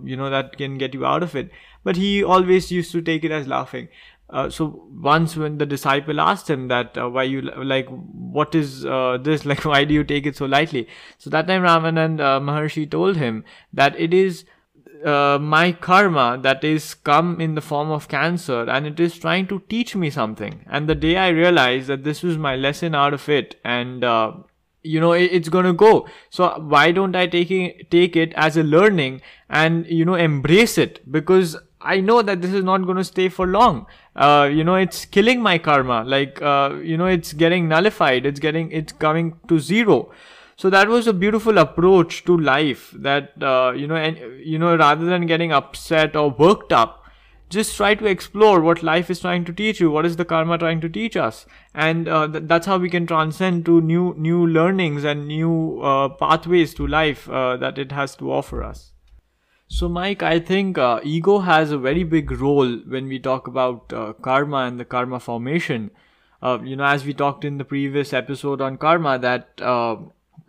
you 0.04 0.16
know 0.16 0.30
that 0.30 0.56
can 0.58 0.78
get 0.78 0.94
you 0.94 1.08
out 1.08 1.24
of 1.24 1.36
it. 1.36 1.50
But 1.84 1.96
he 1.96 2.24
always 2.24 2.72
used 2.72 2.92
to 2.92 3.02
take 3.02 3.24
it 3.24 3.32
as 3.32 3.48
laughing 3.48 3.88
uh, 4.30 4.50
so 4.50 4.88
once 4.92 5.36
when 5.36 5.58
the 5.58 5.66
disciple 5.66 6.20
asked 6.22 6.50
him 6.50 6.68
that 6.68 6.98
uh, 6.98 7.10
why 7.10 7.24
you 7.24 7.42
like 7.42 7.88
what 7.90 8.54
is 8.54 8.86
uh, 8.86 9.18
this? 9.22 9.46
Like 9.50 9.66
why 9.66 9.84
do 9.86 9.94
you 9.94 10.04
take 10.04 10.26
it 10.26 10.36
so 10.36 10.46
lightly? 10.46 10.88
So 11.18 11.30
that 11.32 11.48
time 11.48 11.64
Ramana 11.64 12.20
uh, 12.20 12.40
maharshi 12.40 12.90
told 12.90 13.18
him 13.18 13.44
that 13.74 14.00
it 14.00 14.14
is 14.14 14.46
uh, 15.04 15.40
my 15.42 15.72
karma 15.72 16.40
that 16.44 16.64
is 16.64 16.94
come 16.94 17.42
in 17.42 17.56
the 17.56 17.62
form 17.62 17.90
of 17.90 18.08
cancer 18.08 18.70
and 18.70 18.86
it 18.86 19.00
is 19.00 19.18
trying 19.18 19.48
to 19.48 19.62
teach 19.70 19.96
me 19.96 20.10
something. 20.10 20.64
And 20.70 20.88
the 20.88 20.96
day 20.96 21.18
i 21.18 21.30
realized 21.30 21.88
that 21.88 22.04
this 22.04 22.22
was 22.22 22.38
my 22.38 22.56
lesson 22.56 22.94
out 22.94 23.14
of 23.14 23.28
it 23.30 23.56
and 23.64 24.04
uh, 24.04 24.34
you 24.84 25.00
know 25.00 25.14
it's 25.14 25.50
gonna 25.50 25.74
go. 25.74 26.08
So 26.30 26.50
why 26.60 26.92
don't 26.92 27.16
i 27.16 27.26
take 27.26 27.50
it, 27.50 27.90
take 27.90 28.16
it 28.16 28.34
as 28.36 28.58
a 28.58 28.64
learning 28.64 29.22
and 29.50 29.88
you 29.88 30.06
know 30.06 30.16
embrace 30.16 30.78
it? 30.78 31.12
Because 31.12 31.58
I 31.82 32.02
know 32.02 32.22
that 32.22 32.42
this 32.42 32.54
is 32.54 32.64
not 32.64 32.80
going 32.86 32.98
to 32.98 33.04
stay 33.04 33.30
for 33.30 33.48
long. 33.48 33.86
Uh, 34.16 34.50
you 34.52 34.64
know, 34.64 34.76
it's 34.76 35.06
killing 35.06 35.42
my 35.42 35.58
karma. 35.58 36.04
Like, 36.04 36.42
uh, 36.42 36.76
you 36.82 36.98
know, 36.98 37.06
it's 37.06 37.32
getting 37.34 37.70
nullified. 37.70 38.26
It's 38.26 38.40
getting, 38.40 38.72
it's 38.72 38.92
coming 38.92 39.40
to 39.48 39.60
zero. 39.60 40.12
So 40.58 40.70
that 40.70 40.90
was 40.90 41.08
a 41.08 41.14
beautiful 41.14 41.58
approach 41.58 42.26
to 42.26 42.38
life 42.38 42.94
that, 42.98 43.32
uh, 43.42 43.72
you 43.74 43.88
know, 43.88 43.96
and, 43.96 44.18
you 44.46 44.60
know, 44.60 44.76
rather 44.76 45.06
than 45.06 45.26
getting 45.26 45.54
upset 45.54 46.18
or 46.18 46.32
worked 46.32 46.74
up, 46.74 47.06
just 47.50 47.78
try 47.78 47.96
to 47.96 48.06
explore 48.06 48.60
what 48.60 48.84
life 48.84 49.10
is 49.10 49.22
trying 49.22 49.46
to 49.46 49.54
teach 49.54 49.80
you. 49.80 49.90
What 49.90 50.06
is 50.06 50.18
the 50.18 50.26
karma 50.26 50.58
trying 50.58 50.82
to 50.82 50.90
teach 50.90 51.16
us? 51.16 51.46
And 51.74 52.10
uh, 52.10 52.28
th- 52.28 52.44
that's 52.46 52.68
how 52.68 52.78
we 52.78 52.90
can 52.90 53.08
transcend 53.08 53.66
to 53.68 53.80
new, 53.80 54.14
new 54.18 54.46
learnings 54.46 55.06
and 55.06 55.30
new 55.30 55.82
uh, 55.82 56.10
pathways 56.10 56.74
to 56.74 56.86
life 56.86 57.30
uh, 57.30 57.56
that 57.58 57.78
it 57.80 57.94
has 57.94 58.16
to 58.18 58.32
offer 58.32 58.62
us. 58.62 58.92
So, 59.72 59.88
Mike, 59.88 60.24
I 60.24 60.40
think 60.40 60.78
uh, 60.78 61.00
ego 61.04 61.40
has 61.40 61.72
a 61.72 61.78
very 61.78 62.04
big 62.04 62.32
role 62.32 62.78
when 62.88 63.08
we 63.08 63.20
talk 63.20 63.48
about 63.48 63.94
uh, 63.94 64.14
karma 64.14 64.58
and 64.66 64.80
the 64.80 64.86
karma 64.86 65.20
formation. 65.20 65.92
Uh, 66.42 66.58
you 66.64 66.76
know, 66.76 66.86
as 66.86 67.06
we 67.06 67.14
talked 67.14 67.46
in 67.46 67.58
the 67.60 67.66
previous 67.66 68.12
episode 68.12 68.62
on 68.62 68.78
karma, 68.78 69.20
that 69.20 69.50
uh, 69.62 69.98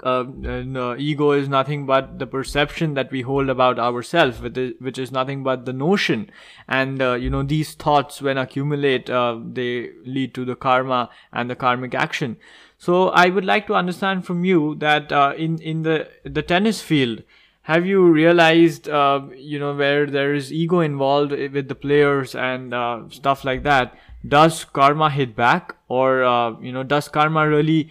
uh, 0.03 0.25
uh, 0.25 0.97
ego 0.97 1.33
is 1.33 1.49
nothing 1.51 1.85
but 1.85 2.19
the 2.19 2.27
perception 2.27 2.95
that 2.95 3.11
we 3.11 3.21
hold 3.21 3.51
about 3.51 3.79
ourselves, 3.79 4.41
which 4.41 4.99
is 4.99 5.13
nothing 5.13 5.43
but 5.43 5.67
the 5.67 5.73
notion. 5.75 6.31
And, 6.67 7.01
you 7.23 7.29
know, 7.29 7.43
these 7.43 7.75
thoughts, 7.75 8.23
when 8.23 8.39
accumulate, 8.39 9.07
they 9.07 9.91
lead 10.07 10.33
to 10.35 10.47
the 10.47 10.57
karma 10.57 11.11
and 11.31 11.51
the 11.51 11.57
karmic 11.57 11.95
action. 11.95 12.39
So, 12.79 13.11
I 13.11 13.29
would 13.29 13.45
like 13.45 13.67
to 13.67 13.75
understand 13.75 14.25
from 14.25 14.47
you 14.47 14.77
that 14.77 15.13
in, 15.37 15.59
in 15.59 15.83
the, 15.83 16.09
the 16.25 16.43
tennis 16.43 16.81
field, 16.81 17.23
have 17.71 17.87
you 17.87 18.05
realized 18.11 18.89
uh, 18.89 19.21
you 19.37 19.59
know 19.63 19.75
where 19.75 20.07
there 20.07 20.35
is 20.35 20.53
ego 20.53 20.81
involved 20.81 21.31
with 21.31 21.69
the 21.69 21.75
players 21.75 22.35
and 22.35 22.75
uh, 22.75 23.03
stuff 23.11 23.45
like 23.45 23.63
that? 23.63 23.97
Does 24.27 24.65
karma 24.65 25.09
hit 25.09 25.37
back? 25.37 25.77
Or 25.89 26.25
uh, 26.25 26.59
you 26.61 26.73
know 26.73 26.83
does 26.83 27.09
karma 27.09 27.49
really 27.49 27.91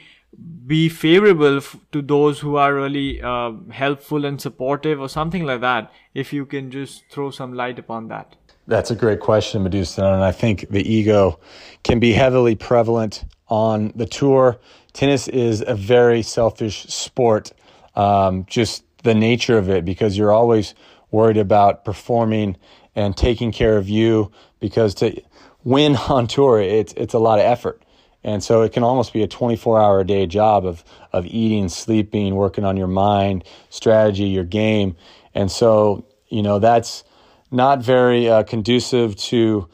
be 0.68 0.90
favorable 0.90 1.58
f- 1.58 1.78
to 1.94 2.02
those 2.02 2.40
who 2.40 2.58
are 2.58 2.74
really 2.74 3.22
uh, 3.22 3.52
helpful 3.72 4.26
and 4.26 4.42
supportive 4.42 5.00
or 5.00 5.08
something 5.08 5.46
like 5.46 5.62
that? 5.62 5.92
If 6.14 6.34
you 6.34 6.46
can 6.46 6.72
just 6.72 7.04
throw 7.10 7.32
some 7.32 7.54
light 7.54 7.80
upon 7.80 8.10
that. 8.10 8.36
That's 8.68 8.92
a 8.92 8.96
great 8.96 9.20
question 9.20 9.64
medusa 9.64 10.04
and 10.06 10.24
i 10.24 10.32
think 10.32 10.70
the 10.70 10.84
ego 10.98 11.40
can 11.84 12.00
be 12.00 12.12
heavily 12.14 12.56
prevalent 12.56 13.24
on 13.48 13.92
the 13.96 14.06
tour. 14.06 14.60
Tennis 14.94 15.28
is 15.28 15.64
a 15.66 15.74
very 15.74 16.22
selfish 16.22 16.86
sport. 16.86 17.52
Um, 17.96 18.46
just 18.48 18.84
the 19.04 19.16
nature 19.16 19.58
of 19.58 19.70
it 19.70 19.86
because 19.86 20.18
you're 20.18 20.32
always 20.32 20.76
worried 21.12 21.38
about 21.38 21.86
performing 21.86 22.58
and 22.96 23.16
taking 23.16 23.52
care 23.52 23.78
of 23.78 23.90
you 23.90 24.32
because 24.60 24.94
to 24.96 25.22
win 25.64 25.96
on 26.10 26.28
tour 26.28 26.60
it's 26.60 26.94
it's 26.94 27.14
a 27.14 27.20
lot 27.20 27.40
of 27.40 27.46
effort. 27.46 27.84
And 28.22 28.44
so 28.44 28.64
it 28.64 28.74
can 28.74 28.84
almost 28.84 29.14
be 29.14 29.24
a 29.24 29.28
24 29.28 29.80
hour 29.80 30.02
a 30.02 30.06
day 30.06 30.26
job 30.28 30.66
of 30.66 30.84
of 31.14 31.26
eating 31.26 31.70
sleeping 31.70 32.36
working 32.36 32.66
on 32.66 32.78
your 32.78 32.88
mind 32.88 33.44
strategy 33.70 34.26
your 34.26 34.44
game. 34.44 34.96
And 35.34 35.52
so 35.52 36.06
you 36.28 36.42
know 36.42 36.60
that's 36.60 37.04
not 37.52 37.82
very 37.82 38.30
uh, 38.30 38.44
conducive 38.44 39.16
to 39.16 39.68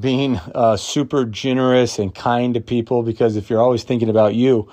being 0.00 0.36
uh, 0.54 0.76
super 0.76 1.24
generous 1.24 1.98
and 1.98 2.14
kind 2.14 2.54
to 2.54 2.60
people 2.60 3.02
because 3.02 3.36
if 3.36 3.50
you're 3.50 3.60
always 3.60 3.82
thinking 3.84 4.08
about 4.08 4.34
you 4.34 4.68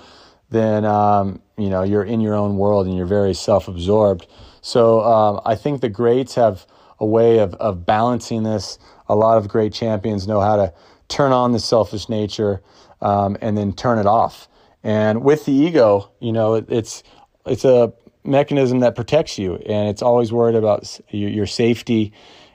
then 0.50 0.84
um, 0.84 1.40
you 1.56 1.70
know 1.70 1.82
you're 1.82 2.04
in 2.04 2.20
your 2.20 2.34
own 2.34 2.56
world 2.56 2.86
and 2.86 2.96
you're 2.96 3.06
very 3.06 3.34
self-absorbed. 3.34 4.26
So 4.60 5.00
um, 5.00 5.40
I 5.44 5.54
think 5.54 5.80
the 5.80 5.88
greats 5.88 6.34
have 6.34 6.66
a 6.98 7.06
way 7.06 7.38
of, 7.38 7.54
of 7.54 7.86
balancing 7.86 8.42
this. 8.42 8.78
A 9.08 9.14
lot 9.14 9.38
of 9.38 9.48
great 9.48 9.72
champions 9.72 10.26
know 10.26 10.40
how 10.40 10.56
to 10.56 10.72
turn 11.08 11.32
on 11.32 11.52
the 11.52 11.58
selfish 11.58 12.08
nature 12.08 12.62
um, 13.00 13.36
and 13.40 13.56
then 13.56 13.72
turn 13.72 13.98
it 13.98 14.06
off. 14.06 14.48
And 14.82 15.24
with 15.24 15.44
the 15.46 15.52
ego, 15.52 16.10
you 16.20 16.32
know, 16.32 16.54
it, 16.54 16.66
it's 16.68 17.02
it's 17.46 17.64
a 17.64 17.92
mechanism 18.24 18.80
that 18.80 18.94
protects 18.94 19.38
you, 19.38 19.56
and 19.56 19.88
it's 19.88 20.02
always 20.02 20.32
worried 20.32 20.54
about 20.54 21.00
your, 21.08 21.30
your 21.30 21.46
safety, 21.46 22.12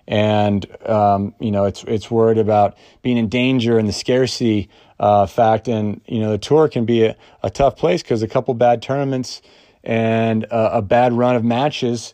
and 0.07 0.65
um, 0.87 1.35
you 1.39 1.51
know, 1.51 1.65
it's 1.65 1.83
it's 1.87 2.09
worried 2.09 2.37
about 2.37 2.77
being 3.01 3.17
in 3.17 3.29
danger 3.29 3.77
and 3.77 3.87
the 3.87 3.93
scarcity 3.93 4.69
uh, 4.99 5.25
fact. 5.25 5.67
And 5.67 6.01
you 6.07 6.19
know, 6.19 6.31
the 6.31 6.37
tour 6.37 6.67
can 6.67 6.85
be 6.85 7.03
a, 7.03 7.15
a 7.43 7.49
tough 7.49 7.77
place 7.77 8.01
because 8.01 8.21
a 8.21 8.27
couple 8.27 8.53
bad 8.53 8.81
tournaments 8.81 9.41
and 9.83 10.45
a, 10.45 10.77
a, 10.77 10.81
bad 10.81 11.13
run 11.13 11.35
of 11.35 11.43
matches, 11.43 12.13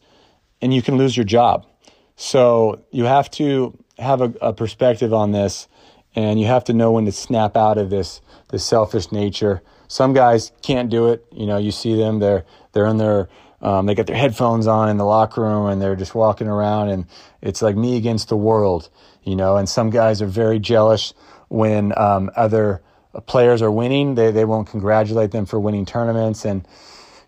and 0.61 0.73
you 0.73 0.81
can 0.81 0.97
lose 0.97 1.15
your 1.15 1.23
job. 1.23 1.65
So 2.15 2.83
you 2.91 3.05
have 3.05 3.31
to 3.31 3.77
have 3.97 4.21
a, 4.21 4.33
a 4.41 4.53
perspective 4.53 5.13
on 5.13 5.31
this, 5.31 5.67
and 6.15 6.39
you 6.39 6.47
have 6.47 6.63
to 6.65 6.73
know 6.73 6.91
when 6.91 7.05
to 7.05 7.11
snap 7.11 7.55
out 7.55 7.77
of 7.77 7.89
this 7.89 8.21
this 8.49 8.65
selfish 8.65 9.11
nature. 9.11 9.61
Some 9.87 10.13
guys 10.13 10.51
can't 10.61 10.89
do 10.89 11.09
it. 11.09 11.25
You 11.31 11.45
know, 11.45 11.57
you 11.57 11.71
see 11.71 11.95
them; 11.95 12.19
they're 12.19 12.45
they're 12.73 12.87
in 12.87 12.97
their 12.97 13.29
um, 13.61 13.85
they 13.85 13.95
got 13.95 14.07
their 14.07 14.15
headphones 14.15 14.67
on 14.67 14.89
in 14.89 14.97
the 14.97 15.05
locker 15.05 15.41
room 15.41 15.67
and 15.67 15.81
they're 15.81 15.95
just 15.95 16.15
walking 16.15 16.47
around 16.47 16.89
and 16.89 17.05
it's 17.41 17.61
like 17.61 17.75
me 17.75 17.97
against 17.97 18.29
the 18.29 18.37
world, 18.37 18.89
you 19.23 19.35
know. 19.35 19.57
And 19.57 19.69
some 19.69 19.89
guys 19.89 20.21
are 20.21 20.27
very 20.27 20.59
jealous 20.59 21.13
when 21.49 21.97
um, 21.97 22.31
other 22.35 22.81
players 23.25 23.61
are 23.61 23.71
winning. 23.71 24.15
They 24.15 24.31
they 24.31 24.45
won't 24.45 24.67
congratulate 24.67 25.31
them 25.31 25.45
for 25.45 25.59
winning 25.59 25.85
tournaments, 25.85 26.45
and 26.45 26.65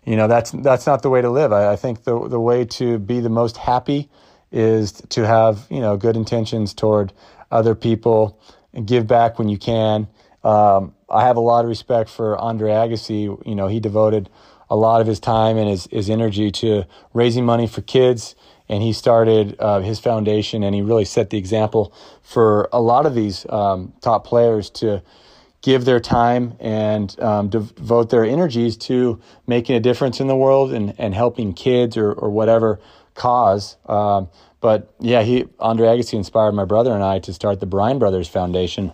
you 0.04 0.16
know 0.16 0.26
that's 0.26 0.50
that's 0.50 0.86
not 0.86 1.02
the 1.02 1.10
way 1.10 1.20
to 1.20 1.30
live. 1.30 1.52
I, 1.52 1.72
I 1.72 1.76
think 1.76 2.04
the 2.04 2.28
the 2.28 2.40
way 2.40 2.64
to 2.64 2.98
be 2.98 3.20
the 3.20 3.28
most 3.28 3.56
happy 3.56 4.08
is 4.50 4.92
to 4.92 5.26
have 5.26 5.66
you 5.70 5.80
know 5.80 5.96
good 5.96 6.16
intentions 6.16 6.74
toward 6.74 7.12
other 7.50 7.74
people 7.74 8.40
and 8.72 8.86
give 8.86 9.06
back 9.06 9.38
when 9.38 9.48
you 9.48 9.58
can. 9.58 10.08
Um, 10.42 10.94
I 11.08 11.26
have 11.26 11.36
a 11.36 11.40
lot 11.40 11.64
of 11.64 11.68
respect 11.68 12.10
for 12.10 12.36
Andre 12.38 12.70
Agassi. 12.70 13.46
You 13.46 13.54
know, 13.54 13.68
he 13.68 13.80
devoted 13.80 14.28
a 14.74 14.76
lot 14.76 15.00
of 15.00 15.06
his 15.06 15.20
time 15.20 15.56
and 15.56 15.68
his, 15.68 15.86
his 15.92 16.10
energy 16.10 16.50
to 16.50 16.84
raising 17.12 17.46
money 17.46 17.64
for 17.68 17.80
kids 17.80 18.34
and 18.68 18.82
he 18.82 18.92
started 18.92 19.54
uh, 19.60 19.78
his 19.78 20.00
foundation 20.00 20.64
and 20.64 20.74
he 20.74 20.82
really 20.82 21.04
set 21.04 21.30
the 21.30 21.38
example 21.38 21.94
for 22.22 22.68
a 22.72 22.80
lot 22.80 23.06
of 23.06 23.14
these 23.14 23.46
um, 23.50 23.92
top 24.00 24.26
players 24.26 24.70
to 24.70 25.00
give 25.62 25.84
their 25.84 26.00
time 26.00 26.56
and 26.58 27.18
um, 27.20 27.48
devote 27.48 28.10
their 28.10 28.24
energies 28.24 28.76
to 28.76 29.20
making 29.46 29.76
a 29.76 29.80
difference 29.80 30.18
in 30.18 30.26
the 30.26 30.34
world 30.34 30.72
and, 30.72 30.92
and 30.98 31.14
helping 31.14 31.52
kids 31.52 31.96
or, 31.96 32.10
or 32.10 32.28
whatever 32.28 32.80
cause. 33.14 33.76
Um, 33.86 34.28
but 34.60 34.92
yeah, 34.98 35.22
he 35.22 35.44
Andre 35.60 35.86
Agassi 35.86 36.14
inspired 36.14 36.52
my 36.52 36.64
brother 36.64 36.92
and 36.92 37.04
I 37.04 37.20
to 37.20 37.32
start 37.32 37.60
the 37.60 37.66
Bryan 37.66 38.00
Brothers 38.00 38.26
Foundation, 38.26 38.92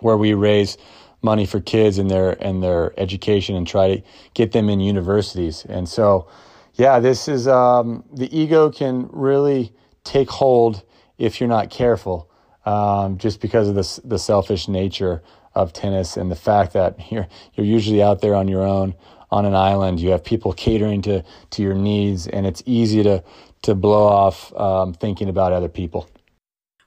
where 0.00 0.18
we 0.18 0.34
raise 0.34 0.76
money 1.22 1.46
for 1.46 1.60
kids 1.60 1.98
and 1.98 2.10
their 2.10 2.30
and 2.44 2.62
their 2.62 2.98
education 2.98 3.56
and 3.56 3.66
try 3.66 3.96
to 3.96 4.02
get 4.34 4.52
them 4.52 4.68
in 4.68 4.80
universities. 4.80 5.64
And 5.68 5.88
so 5.88 6.28
yeah, 6.74 7.00
this 7.00 7.28
is 7.28 7.48
um, 7.48 8.04
the 8.12 8.34
ego 8.36 8.70
can 8.70 9.08
really 9.12 9.72
take 10.04 10.30
hold 10.30 10.84
if 11.18 11.40
you're 11.40 11.48
not 11.48 11.70
careful, 11.70 12.30
um, 12.64 13.18
just 13.18 13.40
because 13.40 13.68
of 13.68 13.74
the 13.74 14.00
the 14.04 14.18
selfish 14.18 14.68
nature 14.68 15.22
of 15.54 15.72
tennis 15.72 16.16
and 16.16 16.30
the 16.30 16.36
fact 16.36 16.72
that 16.74 16.96
you're 17.10 17.26
you're 17.54 17.66
usually 17.66 18.02
out 18.02 18.20
there 18.20 18.34
on 18.34 18.48
your 18.48 18.62
own 18.62 18.94
on 19.30 19.44
an 19.44 19.54
island. 19.54 20.00
You 20.00 20.10
have 20.10 20.24
people 20.24 20.52
catering 20.52 21.02
to, 21.02 21.22
to 21.50 21.62
your 21.62 21.74
needs, 21.74 22.26
and 22.26 22.46
it's 22.46 22.62
easy 22.66 23.02
to, 23.02 23.22
to 23.62 23.74
blow 23.74 24.06
off 24.06 24.54
um, 24.54 24.94
thinking 24.94 25.28
about 25.28 25.52
other 25.52 25.68
people. 25.68 26.08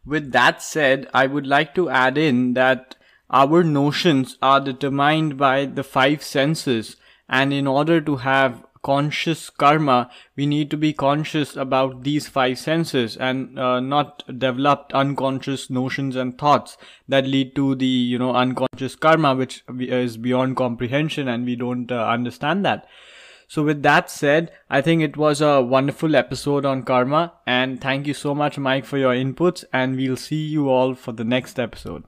With 0.06 0.32
that 0.32 0.62
said, 0.62 1.08
I 1.14 1.28
would 1.28 1.46
like 1.46 1.76
to 1.76 1.90
add 1.90 2.18
in 2.18 2.54
that 2.54 2.96
our 3.32 3.64
notions 3.64 4.38
are 4.42 4.60
determined 4.60 5.38
by 5.38 5.66
the 5.66 5.84
five 5.84 6.22
senses, 6.22 6.98
and 7.30 7.54
in 7.54 7.66
order 7.66 8.02
to 8.02 8.18
have 8.18 8.64
conscious 8.84 9.50
karma, 9.50 10.10
we 10.36 10.46
need 10.46 10.70
to 10.72 10.78
be 10.78 10.94
conscious 10.94 11.56
about 11.56 12.04
these 12.04 12.28
five 12.28 12.58
senses 12.58 13.16
and 13.18 13.58
uh, 13.58 13.80
not 13.80 14.24
developed 14.40 14.92
unconscious 14.94 15.70
notions 15.70 16.16
and 16.16 16.38
thoughts 16.38 16.78
that 17.08 17.28
lead 17.28 17.56
to 17.56 17.76
the, 17.76 17.86
you 17.86 18.18
know, 18.18 18.36
unconscious 18.36 18.96
karma, 18.96 19.36
which 19.36 19.64
is 19.80 20.18
beyond 20.18 20.58
comprehension 20.58 21.28
and 21.28 21.46
we 21.46 21.56
don't 21.56 21.92
uh, 21.92 22.06
understand 22.06 22.66
that. 22.66 22.88
So 23.48 23.64
with 23.64 23.84
that 23.84 24.10
said, 24.10 24.52
I 24.70 24.82
think 24.82 25.02
it 25.02 25.18
was 25.18 25.42
a 25.42 25.62
wonderful 25.62 26.16
episode 26.16 26.66
on 26.66 26.84
karma 26.84 27.34
and 27.46 27.82
thank 27.82 28.08
you 28.08 28.14
so 28.14 28.34
much, 28.34 28.58
Mike, 28.58 28.86
for 28.86 28.98
your 28.98 29.14
inputs 29.14 29.66
and 29.74 29.98
we'll 29.98 30.18
see 30.18 30.48
you 30.48 30.70
all 30.70 30.96
for 30.96 31.12
the 31.12 31.26
next 31.26 31.60
episode. 31.60 32.06